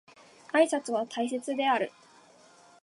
[0.51, 1.91] 挨拶は大切である